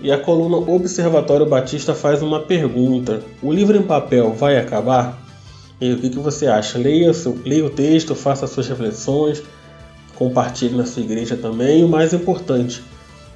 e 0.00 0.10
a 0.10 0.18
coluna 0.18 0.56
Observatório 0.56 1.46
Batista 1.46 1.94
faz 1.94 2.22
uma 2.22 2.40
pergunta: 2.40 3.22
o 3.42 3.52
livro 3.52 3.76
em 3.76 3.82
papel 3.82 4.32
vai 4.32 4.56
acabar? 4.56 5.22
E 5.80 5.92
o 5.92 5.98
que, 5.98 6.10
que 6.10 6.18
você 6.18 6.46
acha? 6.46 6.78
Leia, 6.78 7.12
leia 7.44 7.64
o 7.64 7.70
texto, 7.70 8.14
faça 8.14 8.46
suas 8.46 8.68
reflexões, 8.68 9.42
compartilhe 10.14 10.76
na 10.76 10.86
sua 10.86 11.02
igreja 11.02 11.36
também. 11.36 11.80
E 11.80 11.84
o 11.84 11.88
mais 11.88 12.14
importante, 12.14 12.82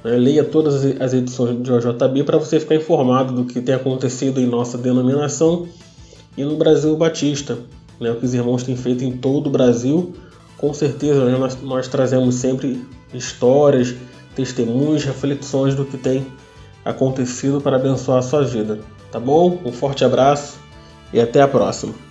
né, 0.03 0.11
leia 0.15 0.43
todas 0.43 0.85
as 0.99 1.13
edições 1.13 1.57
do 1.57 1.73
OJB 1.73 2.23
para 2.23 2.37
você 2.37 2.59
ficar 2.59 2.75
informado 2.75 3.33
do 3.33 3.45
que 3.45 3.61
tem 3.61 3.75
acontecido 3.75 4.39
em 4.39 4.45
nossa 4.45 4.77
denominação 4.77 5.67
e 6.37 6.43
no 6.43 6.55
Brasil 6.57 6.95
Batista. 6.95 7.57
Né, 7.99 8.11
o 8.11 8.15
que 8.15 8.25
os 8.25 8.33
irmãos 8.33 8.63
têm 8.63 8.75
feito 8.75 9.03
em 9.03 9.11
todo 9.17 9.47
o 9.47 9.49
Brasil. 9.49 10.13
Com 10.57 10.73
certeza 10.73 11.25
né, 11.25 11.37
nós, 11.37 11.61
nós 11.61 11.87
trazemos 11.87 12.35
sempre 12.35 12.85
histórias, 13.13 13.95
testemunhos, 14.35 15.03
reflexões 15.03 15.75
do 15.75 15.85
que 15.85 15.97
tem 15.97 16.25
acontecido 16.83 17.59
para 17.59 17.75
abençoar 17.75 18.19
a 18.19 18.21
sua 18.21 18.43
vida. 18.43 18.79
Tá 19.11 19.19
bom? 19.19 19.59
Um 19.65 19.71
forte 19.71 20.05
abraço 20.05 20.57
e 21.11 21.19
até 21.19 21.41
a 21.41 21.47
próxima. 21.47 22.08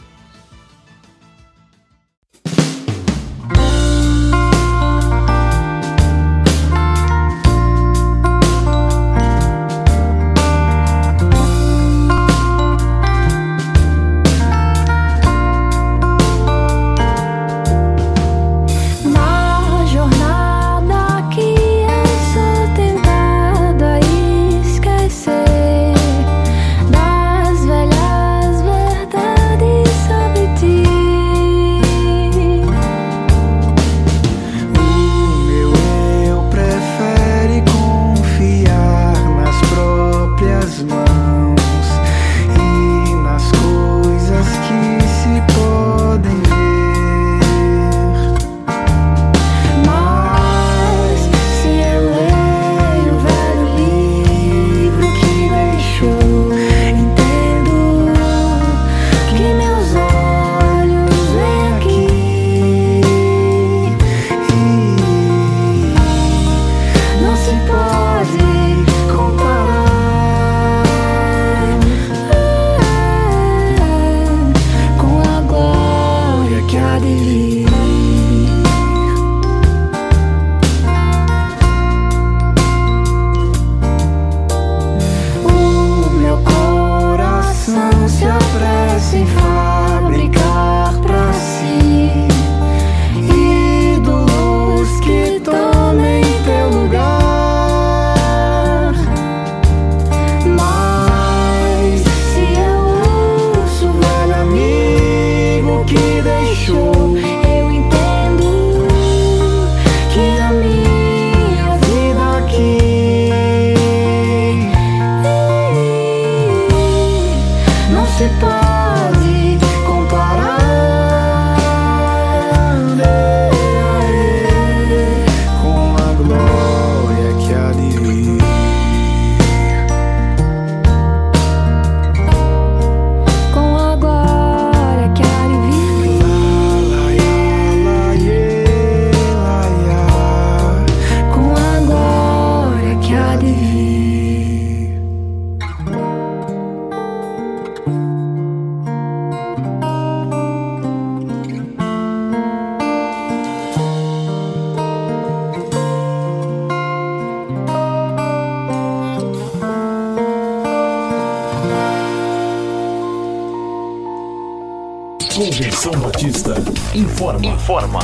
Convenção 165.89 166.01
Batista 166.01 166.55
informa. 166.95 167.47
Informa. 167.47 168.01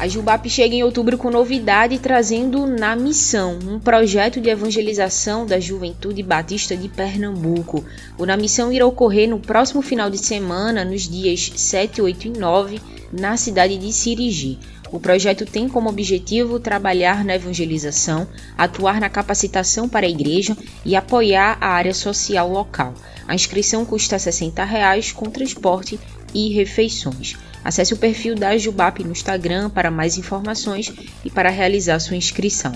A 0.00 0.08
Jubap 0.08 0.48
chega 0.48 0.74
em 0.74 0.82
outubro 0.82 1.16
com 1.16 1.30
novidade 1.30 1.98
trazendo 1.98 2.66
Na 2.66 2.96
Missão, 2.96 3.58
um 3.66 3.78
projeto 3.78 4.40
de 4.40 4.48
evangelização 4.48 5.46
da 5.46 5.60
Juventude 5.60 6.22
Batista 6.22 6.76
de 6.76 6.88
Pernambuco. 6.88 7.84
O 8.16 8.26
Na 8.26 8.36
Missão 8.36 8.72
irá 8.72 8.86
ocorrer 8.86 9.28
no 9.28 9.38
próximo 9.38 9.82
final 9.82 10.10
de 10.10 10.18
semana, 10.18 10.84
nos 10.84 11.08
dias 11.08 11.52
7, 11.54 12.02
8 12.02 12.28
e 12.28 12.30
9, 12.30 12.80
na 13.12 13.36
cidade 13.36 13.76
de 13.76 13.92
Sirigi. 13.92 14.58
O 14.90 14.98
projeto 14.98 15.44
tem 15.44 15.68
como 15.68 15.88
objetivo 15.88 16.58
trabalhar 16.58 17.24
na 17.24 17.34
evangelização, 17.34 18.26
atuar 18.56 19.00
na 19.00 19.10
capacitação 19.10 19.88
para 19.88 20.06
a 20.06 20.10
igreja 20.10 20.56
e 20.84 20.96
apoiar 20.96 21.58
a 21.60 21.68
área 21.68 21.92
social 21.92 22.50
local. 22.50 22.94
A 23.26 23.34
inscrição 23.34 23.84
custa 23.84 24.18
60 24.18 24.64
reais 24.64 25.12
com 25.12 25.30
transporte 25.30 26.00
e 26.34 26.48
refeições. 26.54 27.36
Acesse 27.62 27.92
o 27.92 27.98
perfil 27.98 28.34
da 28.34 28.56
Jubap 28.56 29.02
no 29.04 29.12
Instagram 29.12 29.68
para 29.68 29.90
mais 29.90 30.16
informações 30.16 30.92
e 31.24 31.30
para 31.30 31.50
realizar 31.50 31.98
sua 31.98 32.16
inscrição. 32.16 32.72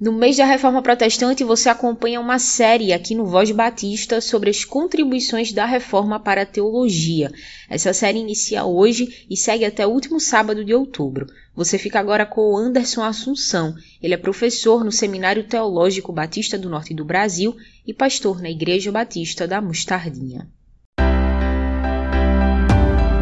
No 0.00 0.10
mês 0.10 0.36
da 0.36 0.44
Reforma 0.44 0.82
Protestante, 0.82 1.44
você 1.44 1.68
acompanha 1.68 2.20
uma 2.20 2.38
série 2.38 2.92
aqui 2.92 3.14
no 3.14 3.26
Voz 3.26 3.50
Batista 3.50 4.20
sobre 4.20 4.50
as 4.50 4.64
contribuições 4.64 5.52
da 5.52 5.64
Reforma 5.64 6.18
para 6.18 6.42
a 6.42 6.46
teologia. 6.46 7.30
Essa 7.68 7.92
série 7.92 8.18
inicia 8.18 8.64
hoje 8.64 9.26
e 9.30 9.36
segue 9.36 9.64
até 9.64 9.86
o 9.86 9.90
último 9.90 10.18
sábado 10.18 10.64
de 10.64 10.74
outubro. 10.74 11.26
Você 11.54 11.78
fica 11.78 12.00
agora 12.00 12.24
com 12.24 12.40
o 12.40 12.56
Anderson 12.56 13.02
Assunção. 13.02 13.74
Ele 14.02 14.14
é 14.14 14.16
professor 14.16 14.82
no 14.82 14.90
Seminário 14.90 15.44
Teológico 15.44 16.12
Batista 16.12 16.58
do 16.58 16.70
Norte 16.70 16.94
do 16.94 17.04
Brasil 17.04 17.54
e 17.86 17.92
pastor 17.92 18.40
na 18.40 18.50
Igreja 18.50 18.90
Batista 18.90 19.46
da 19.46 19.60
Mostardinha. 19.60 20.48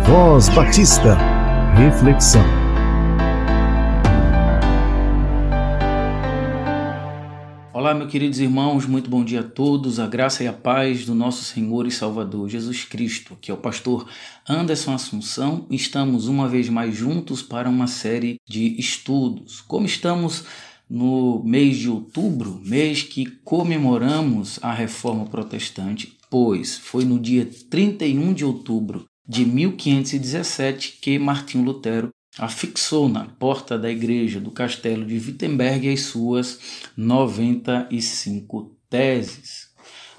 Voz 0.07 0.49
Batista. 0.49 1.19
Reflexão. 1.77 2.60
Olá, 7.81 7.95
meus 7.95 8.11
queridos 8.11 8.39
irmãos, 8.39 8.85
muito 8.85 9.09
bom 9.09 9.25
dia 9.25 9.41
a 9.41 9.43
todos. 9.43 9.99
A 9.99 10.07
graça 10.07 10.45
e 10.45 10.47
a 10.47 10.53
paz 10.53 11.07
do 11.07 11.15
nosso 11.15 11.43
Senhor 11.43 11.87
e 11.87 11.91
Salvador 11.91 12.47
Jesus 12.47 12.85
Cristo, 12.85 13.39
que 13.41 13.51
é 13.51 13.55
o 13.55 13.57
pastor 13.57 14.07
Anderson 14.47 14.93
Assunção. 14.93 15.67
Estamos 15.71 16.29
uma 16.29 16.47
vez 16.47 16.69
mais 16.69 16.95
juntos 16.95 17.41
para 17.41 17.71
uma 17.71 17.87
série 17.87 18.37
de 18.47 18.79
estudos. 18.79 19.63
Como 19.63 19.87
estamos 19.87 20.45
no 20.91 21.43
mês 21.43 21.79
de 21.79 21.89
outubro, 21.89 22.61
mês 22.63 23.03
que 23.03 23.25
comemoramos 23.25 24.59
a 24.61 24.75
Reforma 24.75 25.25
Protestante, 25.25 26.19
pois 26.29 26.77
foi 26.77 27.07
no 27.07 27.19
dia 27.19 27.49
31 27.71 28.35
de 28.35 28.45
outubro 28.45 29.07
de 29.27 29.47
1517 29.47 30.99
que 31.01 31.19
Martinho 31.19 31.65
Lutero 31.65 32.11
afixou 32.39 33.09
na 33.09 33.25
porta 33.25 33.79
da 33.79 33.91
igreja 33.91 34.41
do 34.41 34.51
castelo 34.51 35.05
de 35.05 35.15
Wittenberg 35.15 35.89
as 35.93 36.03
suas 36.03 36.59
95 36.97 38.77
teses. 38.89 39.71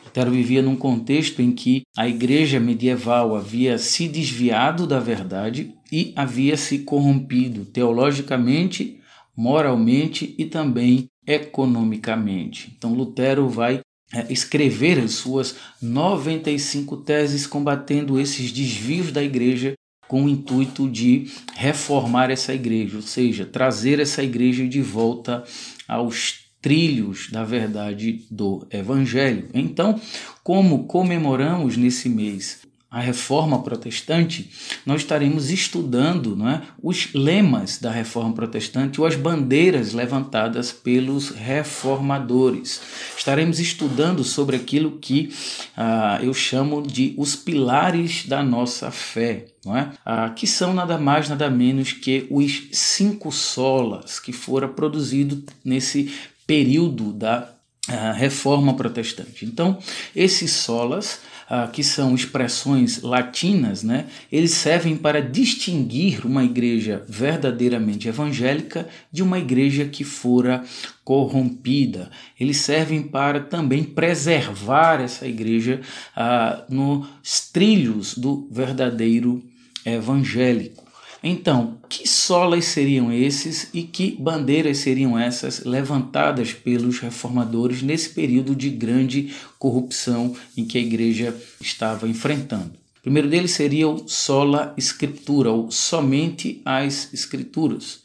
Lutero 0.03 0.32
vivia 0.32 0.62
num 0.62 0.75
contexto 0.75 1.41
em 1.41 1.51
que 1.51 1.84
a 1.96 2.08
igreja 2.08 2.60
medieval 2.60 3.36
havia 3.36 3.77
se 3.77 4.08
desviado 4.08 4.86
da 4.86 5.00
verdade 5.00 5.74
e 5.91 6.12
havia 6.15 6.58
se 6.58 6.80
corrompido 6.80 7.65
teologicamente, 7.65 9.00
moralmente 9.36 10.36
e 10.38 10.46
também 10.46 11.08
economicamente. 11.25 12.74
Então 12.77 12.94
Lutero 12.94 13.48
vai 13.48 13.80
é, 14.13 14.32
escrever 14.32 15.00
as 15.00 15.13
suas 15.13 15.56
95 15.82 16.98
teses 16.98 17.48
combatendo 17.48 18.20
esses 18.20 18.51
desvios 18.51 19.12
da 19.12 19.24
igreja 19.24 19.74
com 20.12 20.25
o 20.25 20.30
intuito 20.30 20.89
de 20.89 21.32
reformar 21.56 22.30
essa 22.30 22.53
igreja, 22.53 22.98
ou 22.98 23.01
seja, 23.01 23.46
trazer 23.46 23.98
essa 23.98 24.22
igreja 24.22 24.68
de 24.68 24.82
volta 24.82 25.41
aos 25.88 26.48
trilhos 26.62 27.30
da 27.32 27.46
verdade 27.46 28.25
do 28.30 28.68
Evangelho. 28.70 29.48
Então, 29.53 29.98
como 30.44 30.84
comemoramos 30.84 31.77
nesse 31.77 32.10
mês 32.10 32.60
a 32.91 33.00
reforma 33.00 33.63
protestante, 33.63 34.51
nós 34.86 35.00
estaremos 35.00 35.50
estudando 35.50 36.36
não 36.36 36.50
é, 36.50 36.62
os 36.83 37.13
lemas 37.13 37.77
da 37.77 37.89
reforma 37.89 38.33
protestante 38.33 39.00
ou 39.00 39.07
as 39.07 39.15
bandeiras 39.15 39.93
levantadas 39.93 40.74
pelos 40.74 41.29
reformadores. 41.29 42.81
Estaremos 43.17 43.62
estudando 43.62 44.25
sobre 44.25 44.57
aquilo 44.57 44.98
que 45.00 45.33
ah, 45.77 46.19
eu 46.21 46.33
chamo 46.33 46.81
de 46.81 47.15
os 47.17 47.33
pilares 47.33 48.25
da 48.27 48.43
nossa 48.43 48.91
fé, 48.91 49.45
não 49.65 49.77
é? 49.77 49.93
Ah, 50.05 50.29
que 50.31 50.45
são 50.45 50.74
nada 50.74 50.98
mais, 50.98 51.29
nada 51.29 51.50
menos 51.50 51.93
que 51.93 52.27
os 52.29 52.67
cinco 52.74 53.31
solas 53.31 54.19
que 54.19 54.33
foram 54.33 54.67
produzidos 54.67 55.41
nesse 55.63 56.13
período 56.45 57.13
da 57.13 57.53
ah, 57.88 58.12
reforma 58.12 58.74
protestante. 58.74 59.45
Então, 59.45 59.79
esses 60.13 60.51
solas 60.51 61.30
ah, 61.53 61.67
que 61.67 61.84
são 61.84 62.15
expressões 62.15 63.01
latinas, 63.01 63.84
né, 63.84 64.05
eles 64.31 64.51
servem 64.51 64.96
para 64.96 65.22
distinguir 65.22 66.25
uma 66.25 66.46
igreja 66.46 67.03
verdadeiramente 67.09 68.07
evangélica 68.07 68.87
de 69.11 69.22
uma 69.22 69.37
igreja 69.37 69.83
que 69.83 70.05
fora 70.05 70.64
corrompida. 71.03 72.09
Eles 72.40 72.55
servem 72.55 73.03
para 73.03 73.42
também 73.42 73.83
preservar 73.83 75.01
essa 75.01 75.27
igreja 75.27 75.81
ah, 76.16 76.64
nos 76.70 77.50
trilhos 77.51 78.18
do 78.18 78.48
verdadeiro 78.50 79.44
evangélico. 79.85 80.80
Então, 81.24 81.77
que 81.88 82.07
solas 82.07 82.66
seriam 82.66 83.12
esses 83.12 83.70
e 83.74 83.84
que 83.84 84.16
bandeiras 84.20 84.79
seriam 84.79 85.18
essas 85.18 85.64
levantadas 85.64 86.51
pelos 86.51 87.00
reformadores 87.00 87.84
nesse 87.84 88.10
período 88.10 88.55
de 88.55 88.72
grande 88.72 89.34
corrupção 89.60 90.36
em 90.57 90.66
que 90.66 90.79
a 90.79 90.81
igreja 90.81 91.36
estava 91.60 92.07
enfrentando? 92.07 92.74
O 92.98 93.01
primeiro 93.01 93.29
deles 93.29 93.51
seria 93.51 93.88
o 93.88 94.07
sola 94.07 94.74
scriptura, 94.77 95.51
ou 95.51 95.70
somente 95.70 96.62
as 96.66 97.14
escrituras. 97.14 98.01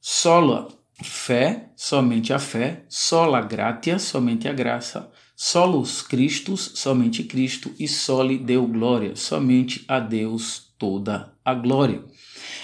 Sola, 0.00 0.68
fé, 1.02 1.70
somente 1.76 2.32
a 2.32 2.38
fé, 2.38 2.84
sola 2.88 3.42
gratia, 3.42 3.98
somente 3.98 4.48
a 4.48 4.52
graça, 4.52 5.10
solus 5.36 6.00
Christus, 6.00 6.72
somente 6.74 7.24
Cristo, 7.24 7.74
e 7.78 7.86
soli 7.86 8.38
Deu 8.38 8.66
glória, 8.66 9.16
somente 9.16 9.84
a 9.86 9.98
Deus 9.98 10.71
toda 10.82 11.32
a 11.44 11.54
glória. 11.54 12.02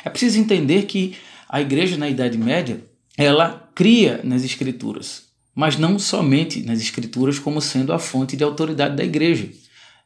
É 0.04 0.10
preciso 0.10 0.40
entender 0.40 0.86
que 0.86 1.14
a 1.48 1.60
igreja 1.60 1.96
na 1.96 2.08
Idade 2.08 2.36
Média, 2.36 2.84
ela 3.16 3.70
cria 3.76 4.20
nas 4.24 4.42
escrituras, 4.42 5.28
mas 5.54 5.78
não 5.78 6.00
somente 6.00 6.64
nas 6.64 6.80
escrituras 6.80 7.38
como 7.38 7.60
sendo 7.60 7.92
a 7.92 7.98
fonte 8.00 8.36
de 8.36 8.42
autoridade 8.42 8.96
da 8.96 9.04
igreja. 9.04 9.48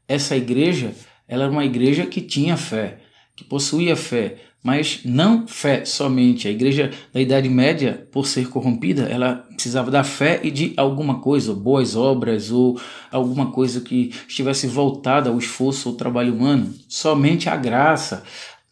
Essa 0.07 0.37
igreja, 0.37 0.95
ela 1.27 1.45
era 1.45 1.53
uma 1.53 1.65
igreja 1.65 2.05
que 2.05 2.21
tinha 2.21 2.55
fé, 2.55 2.99
que 3.35 3.45
possuía 3.45 3.97
fé, 3.97 4.37
mas 4.63 5.01
não 5.05 5.47
fé 5.47 5.85
somente. 5.85 6.47
A 6.47 6.51
igreja 6.51 6.91
da 7.13 7.21
Idade 7.21 7.49
Média, 7.49 8.07
por 8.13 8.27
ser 8.27 8.49
corrompida, 8.49 9.03
ela 9.05 9.45
precisava 9.55 9.91
da 9.91 10.05
fé 10.05 10.41
e 10.43 10.51
de 10.51 10.73
alguma 10.77 11.19
coisa, 11.19 11.53
boas 11.53 11.97
obras 11.97 12.53
ou 12.53 12.81
alguma 13.11 13.51
coisa 13.51 13.81
que 13.81 14.13
estivesse 14.29 14.67
voltada 14.67 15.31
ao 15.31 15.39
esforço 15.39 15.89
ou 15.89 15.97
trabalho 15.97 16.35
humano. 16.35 16.73
Somente 16.89 17.49
a 17.49 17.57
graça, 17.57 18.23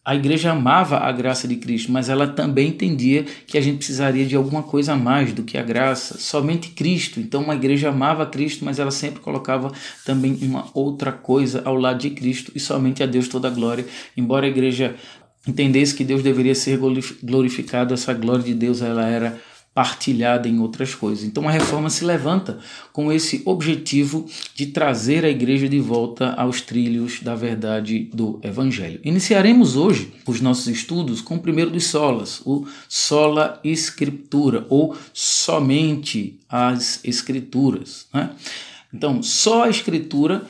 a 0.02 0.14
igreja 0.14 0.52
amava 0.52 0.96
a 0.96 1.12
graça 1.12 1.46
de 1.46 1.56
Cristo, 1.56 1.92
mas 1.92 2.08
ela 2.08 2.26
também 2.26 2.68
entendia 2.68 3.24
que 3.46 3.58
a 3.58 3.60
gente 3.60 3.76
precisaria 3.76 4.24
de 4.24 4.34
alguma 4.34 4.62
coisa 4.62 4.94
a 4.94 4.96
mais 4.96 5.32
do 5.32 5.42
que 5.42 5.58
a 5.58 5.62
graça, 5.62 6.18
somente 6.18 6.70
Cristo. 6.70 7.20
Então, 7.20 7.42
uma 7.42 7.54
igreja 7.54 7.90
amava 7.90 8.24
Cristo, 8.24 8.64
mas 8.64 8.78
ela 8.78 8.90
sempre 8.90 9.20
colocava 9.20 9.70
também 10.04 10.38
uma 10.40 10.66
outra 10.72 11.12
coisa 11.12 11.60
ao 11.66 11.76
lado 11.76 11.98
de 11.98 12.10
Cristo 12.10 12.50
e 12.54 12.60
somente 12.60 13.02
a 13.02 13.06
Deus 13.06 13.28
toda 13.28 13.48
a 13.48 13.50
glória. 13.50 13.86
Embora 14.16 14.46
a 14.46 14.48
igreja 14.48 14.96
entendesse 15.46 15.94
que 15.94 16.04
Deus 16.04 16.22
deveria 16.22 16.54
ser 16.54 16.78
glorificado, 17.22 17.94
essa 17.94 18.12
glória 18.12 18.44
de 18.44 18.54
Deus 18.54 18.82
ela 18.82 19.06
era 19.06 19.40
partilhada 19.72 20.48
em 20.48 20.58
outras 20.58 20.94
coisas. 20.94 21.24
Então 21.24 21.48
a 21.48 21.52
reforma 21.52 21.88
se 21.88 22.04
levanta 22.04 22.58
com 22.92 23.12
esse 23.12 23.40
objetivo 23.44 24.26
de 24.54 24.66
trazer 24.66 25.24
a 25.24 25.30
igreja 25.30 25.68
de 25.68 25.78
volta 25.78 26.32
aos 26.32 26.60
trilhos 26.60 27.20
da 27.22 27.34
verdade 27.36 28.10
do 28.12 28.40
evangelho. 28.42 29.00
Iniciaremos 29.04 29.76
hoje 29.76 30.12
os 30.26 30.40
nossos 30.40 30.66
estudos 30.66 31.20
com 31.20 31.36
o 31.36 31.40
primeiro 31.40 31.70
dos 31.70 31.86
solas, 31.86 32.42
o 32.44 32.66
sola 32.88 33.60
escritura 33.62 34.66
ou 34.68 34.96
somente 35.14 36.38
as 36.48 37.00
escrituras, 37.04 38.06
né? 38.12 38.30
Então, 38.92 39.22
só 39.22 39.64
a 39.64 39.70
escritura 39.70 40.42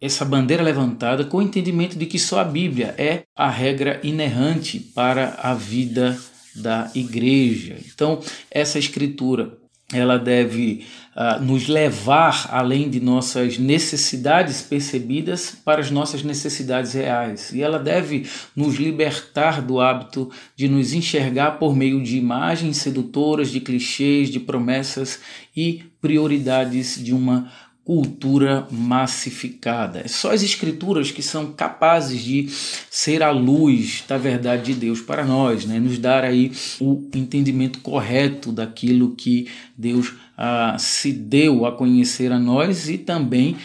essa 0.00 0.24
bandeira 0.24 0.62
levantada 0.62 1.24
com 1.24 1.38
o 1.38 1.42
entendimento 1.42 1.98
de 1.98 2.06
que 2.06 2.18
só 2.18 2.40
a 2.40 2.44
Bíblia 2.44 2.94
é 2.98 3.22
a 3.34 3.48
regra 3.48 4.00
inerrante 4.02 4.78
para 4.78 5.38
a 5.42 5.54
vida 5.54 6.18
da 6.54 6.90
igreja. 6.94 7.76
Então, 7.86 8.20
essa 8.50 8.78
escritura 8.78 9.58
ela 9.92 10.18
deve 10.18 10.84
uh, 11.14 11.40
nos 11.40 11.68
levar 11.68 12.48
além 12.50 12.90
de 12.90 12.98
nossas 12.98 13.56
necessidades 13.56 14.60
percebidas 14.60 15.56
para 15.64 15.80
as 15.80 15.92
nossas 15.92 16.24
necessidades 16.24 16.92
reais. 16.92 17.52
E 17.52 17.62
ela 17.62 17.78
deve 17.78 18.26
nos 18.56 18.76
libertar 18.76 19.62
do 19.62 19.80
hábito 19.80 20.28
de 20.56 20.66
nos 20.66 20.92
enxergar 20.92 21.52
por 21.52 21.76
meio 21.76 22.02
de 22.02 22.16
imagens 22.16 22.78
sedutoras, 22.78 23.48
de 23.48 23.60
clichês, 23.60 24.28
de 24.28 24.40
promessas 24.40 25.20
e 25.56 25.84
prioridades 26.00 27.02
de 27.02 27.14
uma 27.14 27.50
cultura 27.86 28.66
massificada. 28.68 30.00
É 30.00 30.08
só 30.08 30.32
as 30.32 30.42
escrituras 30.42 31.12
que 31.12 31.22
são 31.22 31.52
capazes 31.52 32.20
de 32.20 32.48
ser 32.90 33.22
a 33.22 33.30
luz 33.30 34.02
da 34.08 34.18
verdade 34.18 34.74
de 34.74 34.80
Deus 34.80 35.00
para 35.00 35.24
nós, 35.24 35.64
né? 35.64 35.78
nos 35.78 35.96
dar 35.96 36.24
aí 36.24 36.50
o 36.80 37.08
entendimento 37.14 37.78
correto 37.78 38.50
daquilo 38.50 39.14
que 39.14 39.46
Deus 39.78 40.12
ah, 40.36 40.76
se 40.80 41.12
deu 41.12 41.64
a 41.64 41.70
conhecer 41.70 42.32
a 42.32 42.40
nós 42.40 42.88
e 42.88 42.98
também 42.98 43.56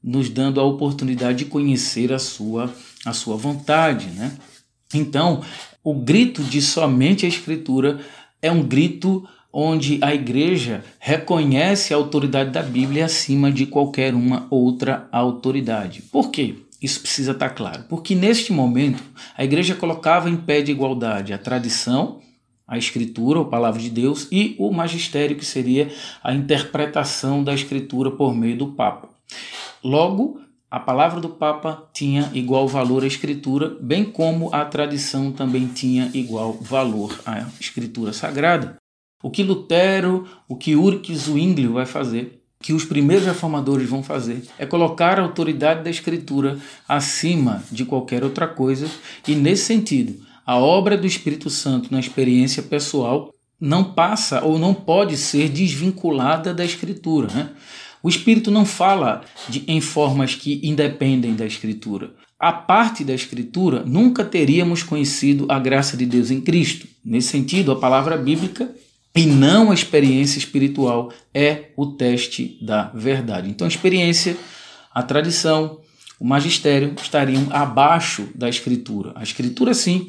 nos 0.00 0.30
dando 0.30 0.60
a 0.60 0.64
oportunidade 0.64 1.38
de 1.38 1.46
conhecer 1.46 2.12
a 2.12 2.20
sua, 2.20 2.72
a 3.04 3.12
sua 3.12 3.36
vontade. 3.36 4.06
Né? 4.10 4.32
Então, 4.94 5.42
o 5.82 5.92
grito 5.92 6.40
de 6.40 6.62
somente 6.62 7.26
a 7.26 7.28
escritura 7.28 7.98
é 8.40 8.52
um 8.52 8.62
grito 8.62 9.26
onde 9.58 9.98
a 10.02 10.14
igreja 10.14 10.84
reconhece 10.98 11.94
a 11.94 11.96
autoridade 11.96 12.50
da 12.50 12.62
Bíblia 12.62 13.06
acima 13.06 13.50
de 13.50 13.64
qualquer 13.64 14.14
uma 14.14 14.46
outra 14.50 15.08
autoridade. 15.10 16.02
Por 16.02 16.30
quê? 16.30 16.56
Isso 16.82 17.00
precisa 17.00 17.32
estar 17.32 17.48
claro. 17.48 17.84
Porque 17.88 18.14
neste 18.14 18.52
momento 18.52 19.02
a 19.34 19.42
igreja 19.42 19.74
colocava 19.74 20.28
em 20.28 20.36
pé 20.36 20.60
de 20.60 20.72
igualdade 20.72 21.32
a 21.32 21.38
tradição, 21.38 22.20
a 22.68 22.76
escritura, 22.76 23.40
a 23.40 23.44
palavra 23.46 23.80
de 23.80 23.88
Deus, 23.88 24.28
e 24.30 24.54
o 24.58 24.70
magistério, 24.70 25.36
que 25.36 25.44
seria 25.44 25.90
a 26.22 26.34
interpretação 26.34 27.42
da 27.42 27.54
escritura 27.54 28.10
por 28.10 28.34
meio 28.34 28.58
do 28.58 28.66
Papa. 28.72 29.08
Logo, 29.82 30.38
a 30.70 30.78
palavra 30.78 31.18
do 31.18 31.30
Papa 31.30 31.88
tinha 31.94 32.30
igual 32.34 32.68
valor 32.68 33.04
à 33.04 33.06
escritura, 33.06 33.74
bem 33.80 34.04
como 34.04 34.54
a 34.54 34.66
tradição 34.66 35.32
também 35.32 35.66
tinha 35.66 36.10
igual 36.12 36.52
valor 36.60 37.18
à 37.24 37.46
escritura 37.58 38.12
sagrada. 38.12 38.76
O 39.22 39.30
que 39.30 39.42
Lutero, 39.42 40.26
o 40.48 40.56
que 40.56 40.76
Ulrich 40.76 41.14
Zwingli 41.14 41.66
vai 41.66 41.86
fazer, 41.86 42.42
que 42.60 42.72
os 42.72 42.84
primeiros 42.84 43.26
reformadores 43.26 43.88
vão 43.88 44.02
fazer, 44.02 44.42
é 44.58 44.66
colocar 44.66 45.18
a 45.18 45.22
autoridade 45.22 45.84
da 45.84 45.90
escritura 45.90 46.58
acima 46.88 47.62
de 47.70 47.84
qualquer 47.84 48.24
outra 48.24 48.46
coisa, 48.46 48.88
e 49.26 49.34
nesse 49.34 49.64
sentido, 49.64 50.24
a 50.44 50.56
obra 50.56 50.96
do 50.96 51.06
Espírito 51.06 51.50
Santo 51.50 51.92
na 51.92 52.00
experiência 52.00 52.62
pessoal 52.62 53.32
não 53.60 53.82
passa 53.82 54.44
ou 54.44 54.58
não 54.58 54.74
pode 54.74 55.16
ser 55.16 55.48
desvinculada 55.48 56.52
da 56.52 56.64
escritura. 56.64 57.28
Né? 57.32 57.50
O 58.02 58.08
Espírito 58.08 58.50
não 58.50 58.64
fala 58.64 59.22
de, 59.48 59.64
em 59.66 59.80
formas 59.80 60.34
que 60.34 60.60
independem 60.62 61.34
da 61.34 61.46
Escritura. 61.46 62.14
A 62.38 62.52
parte 62.52 63.02
da 63.02 63.14
Escritura, 63.14 63.82
nunca 63.84 64.24
teríamos 64.24 64.82
conhecido 64.82 65.46
a 65.48 65.58
graça 65.58 65.96
de 65.96 66.06
Deus 66.06 66.30
em 66.30 66.40
Cristo. 66.40 66.86
Nesse 67.04 67.28
sentido, 67.28 67.72
a 67.72 67.80
palavra 67.80 68.16
bíblica 68.16 68.72
e 69.16 69.24
não 69.24 69.70
a 69.70 69.74
experiência 69.74 70.38
espiritual 70.38 71.10
é 71.32 71.70
o 71.76 71.86
teste 71.86 72.58
da 72.60 72.90
verdade. 72.94 73.48
Então, 73.48 73.64
a 73.64 73.68
experiência, 73.68 74.36
a 74.94 75.02
tradição, 75.02 75.80
o 76.20 76.24
magistério 76.26 76.94
estariam 77.00 77.48
abaixo 77.50 78.28
da 78.34 78.48
Escritura. 78.48 79.12
A 79.14 79.22
Escritura, 79.22 79.72
sim, 79.72 80.08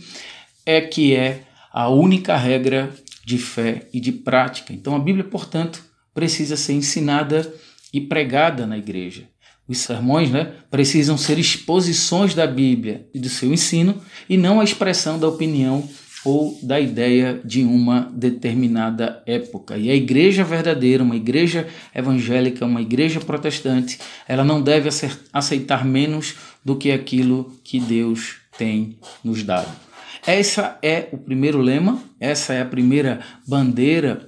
é 0.65 0.82
que 0.82 1.15
é 1.15 1.43
a 1.72 1.88
única 1.88 2.36
regra 2.36 2.93
de 3.24 3.38
fé 3.38 3.88
e 3.93 4.00
de 4.00 4.12
prática. 4.12 4.74
Então, 4.74 4.96
a 4.96 5.00
Bíblia, 5.00 5.24
portanto, 5.24 5.84
precisa 6.13 6.58
ser 6.58 6.74
ensinada 6.74 7.54
e 7.93 8.02
pregada 8.02 8.67
na 8.67 8.78
igreja. 8.78 9.24
Os 9.67 9.80
sermões 9.80 10.32
né, 10.32 10.54
precisam 10.72 11.17
ser 11.17 11.38
exposições 11.38 12.34
da 12.34 12.48
Bíblia 12.48 13.08
e 13.13 13.20
do 13.20 13.30
seu 13.30 13.54
ensino 13.54 14.02
e 14.30 14.38
não 14.38 14.60
a 14.60 14.63
expressão 14.63 15.20
da 15.20 15.28
opinião 15.28 15.88
ou 16.28 16.60
da 16.62 16.78
ideia 16.78 17.40
de 17.42 17.63
uma 17.63 18.12
determinada 18.13 19.24
época. 19.26 19.78
E 19.78 19.90
a 19.90 19.96
igreja 19.96 20.44
verdadeira, 20.44 21.02
uma 21.02 21.16
igreja 21.16 21.66
evangélica, 21.96 22.66
uma 22.66 22.82
igreja 22.82 23.22
protestante, 23.22 23.98
ela 24.28 24.44
não 24.44 24.62
deve 24.62 24.90
aceitar 25.32 25.86
menos 25.86 26.36
do 26.66 26.76
que 26.76 26.92
aquilo 26.92 27.58
que 27.63 27.80
Deus 27.80 28.40
tem 28.58 28.98
nos 29.24 29.42
dado. 29.42 29.72
Essa 30.26 30.78
é 30.84 31.08
o 31.13 31.18
primeiro 31.18 31.62
lema, 31.62 32.04
essa 32.20 32.54
é 32.54 32.62
a 32.62 32.66
primeira 32.66 33.22
bandeira 33.48 34.28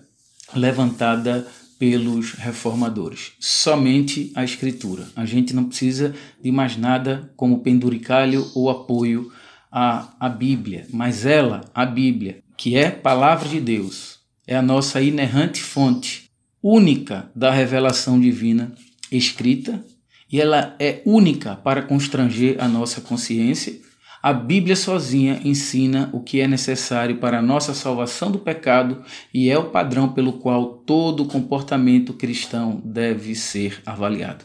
levantada 0.55 1.45
pelos 1.77 2.31
reformadores. 2.31 3.33
Somente 3.41 4.31
a 4.35 4.45
Escritura. 4.45 5.05
A 5.17 5.25
gente 5.25 5.53
não 5.53 5.65
precisa 5.65 6.15
de 6.41 6.49
mais 6.49 6.77
nada 6.77 7.29
como 7.35 7.59
penduricalho 7.59 8.49
ou 8.55 8.69
apoio 8.69 9.29
à, 9.71 10.09
à 10.19 10.29
Bíblia, 10.29 10.87
mas 10.91 11.25
ela, 11.25 11.61
a 11.73 11.85
Bíblia, 11.85 12.39
que 12.57 12.75
é 12.75 12.89
palavra 12.89 13.47
de 13.47 13.59
Deus, 13.59 14.19
é 14.47 14.55
a 14.55 14.61
nossa 14.61 15.01
inerrante 15.01 15.61
fonte 15.61 16.29
única 16.61 17.31
da 17.35 17.51
revelação 17.51 18.19
divina 18.19 18.73
escrita 19.11 19.83
e 20.31 20.39
ela 20.39 20.75
é 20.79 21.01
única 21.05 21.55
para 21.55 21.81
constranger 21.81 22.57
a 22.59 22.67
nossa 22.67 23.01
consciência 23.01 23.79
a 24.21 24.33
Bíblia 24.33 24.75
sozinha 24.75 25.39
ensina 25.45 26.09
o 26.11 26.19
que 26.19 26.41
é 26.41 26.47
necessário 26.47 27.19
para 27.19 27.39
a 27.39 27.41
nossa 27.41 27.73
salvação 27.73 28.29
do 28.29 28.37
pecado 28.37 29.01
e 29.33 29.49
é 29.49 29.57
o 29.57 29.69
padrão 29.69 30.09
pelo 30.09 30.33
qual 30.33 30.65
todo 30.85 31.23
comportamento 31.23 32.13
cristão 32.13 32.81
deve 32.83 33.33
ser 33.33 33.81
avaliado. 33.85 34.43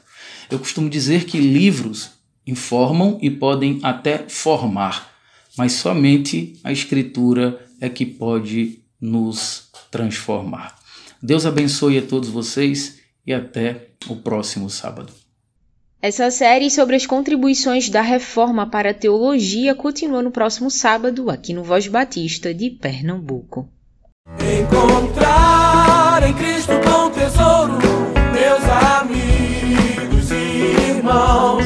Eu 0.48 0.60
costumo 0.60 0.88
dizer 0.88 1.24
que 1.24 1.40
livros 1.40 2.12
informam 2.46 3.18
e 3.20 3.28
podem 3.28 3.80
até 3.82 4.18
formar, 4.28 5.10
mas 5.56 5.72
somente 5.72 6.58
a 6.62 6.72
Escritura 6.72 7.60
é 7.80 7.88
que 7.88 8.06
pode 8.06 8.80
nos 9.00 9.68
transformar. 9.90 10.78
Deus 11.22 11.46
abençoe 11.46 11.98
a 11.98 12.02
todos 12.02 12.28
vocês 12.28 13.00
e 13.26 13.32
até 13.32 13.88
o 14.08 14.16
próximo 14.16 14.68
sábado. 14.68 15.12
Essa 16.00 16.30
série 16.30 16.70
sobre 16.70 16.96
as 16.96 17.06
contribuições 17.06 17.88
da 17.88 18.02
reforma 18.02 18.68
para 18.68 18.90
a 18.90 18.94
teologia 18.94 19.74
continua 19.74 20.22
no 20.22 20.30
próximo 20.30 20.70
sábado, 20.70 21.30
aqui 21.30 21.54
no 21.54 21.64
Voz 21.64 21.86
Batista 21.86 22.52
de 22.52 22.68
Pernambuco. 22.68 23.66
Encontrar 24.60 26.28
em 26.28 26.34
Cristo 26.34 26.72
bom 26.84 27.10
tesouro, 27.10 27.78
meus 28.34 28.64
amigos 29.00 30.30
e 30.30 30.90
irmãos, 30.90 31.64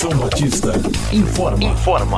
Convenção 0.00 0.18
Batista 0.18 0.72
informa. 1.12 1.62
Informa. 1.62 2.16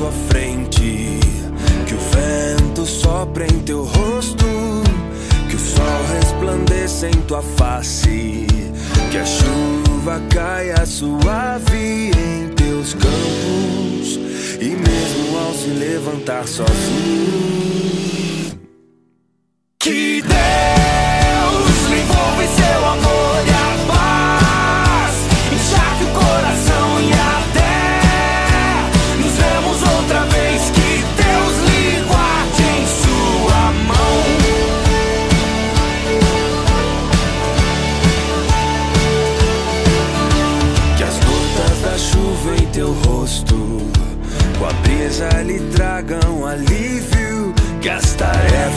tua 0.00 0.10
face, 7.80 8.46
que 9.10 9.18
a 9.18 9.24
chuva 9.24 10.20
caia 10.30 10.84
suave 10.86 12.10
em 12.10 12.48
teus 12.54 12.94
campos, 12.94 14.18
e 14.60 14.68
mesmo 14.68 15.38
ao 15.38 15.52
se 15.54 15.68
levantar 15.70 16.46
sozinho, 16.46 16.70
que 19.78 20.22
Deus 20.22 20.79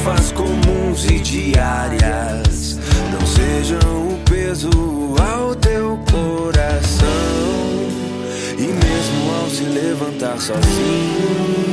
tarefas 0.04 0.32
comuns 0.34 1.06
e 1.06 1.20
diárias 1.20 2.78
não 3.12 3.26
sejam 3.26 4.10
o 4.10 4.20
peso 4.30 4.70
ao 5.20 5.56
teu 5.56 5.98
coração. 6.12 7.08
E 8.58 8.68
mesmo 8.68 9.42
ao 9.42 9.50
se 9.50 9.64
levantar 9.64 10.40
sozinho, 10.42 11.73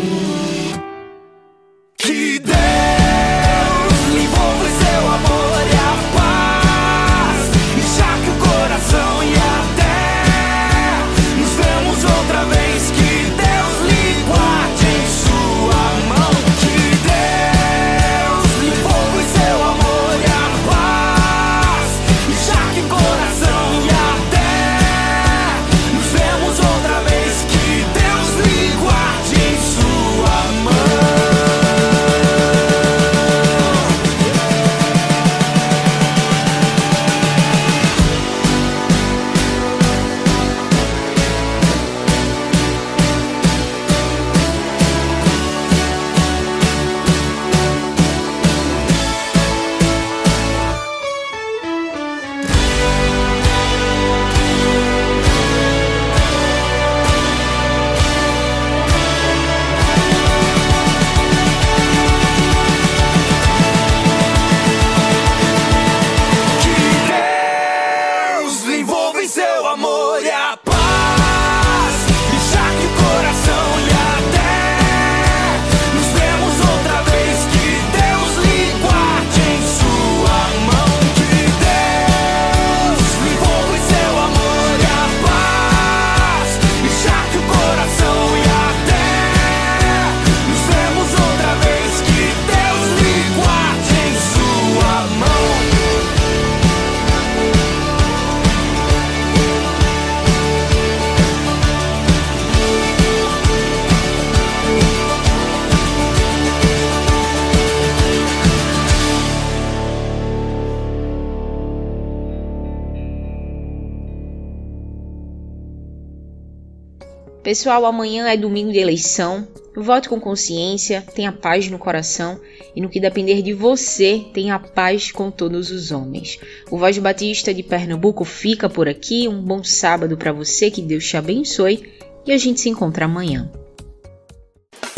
Pessoal, 117.50 117.84
amanhã 117.84 118.28
é 118.28 118.36
domingo 118.36 118.70
de 118.70 118.78
eleição. 118.78 119.44
Vote 119.74 120.08
com 120.08 120.20
consciência, 120.20 121.04
tenha 121.16 121.32
paz 121.32 121.68
no 121.68 121.80
coração 121.80 122.40
e 122.76 122.80
no 122.80 122.88
que 122.88 123.00
depender 123.00 123.42
de 123.42 123.52
você, 123.52 124.24
tenha 124.32 124.56
paz 124.56 125.10
com 125.10 125.32
todos 125.32 125.72
os 125.72 125.90
homens. 125.90 126.38
O 126.70 126.78
Voz 126.78 126.96
Batista 126.98 127.52
de 127.52 127.64
Pernambuco 127.64 128.24
fica 128.24 128.70
por 128.70 128.88
aqui. 128.88 129.26
Um 129.26 129.42
bom 129.42 129.64
sábado 129.64 130.16
para 130.16 130.32
você, 130.32 130.70
que 130.70 130.80
Deus 130.80 131.04
te 131.04 131.16
abençoe 131.16 131.92
e 132.24 132.30
a 132.30 132.38
gente 132.38 132.60
se 132.60 132.68
encontra 132.68 133.06
amanhã. 133.06 133.50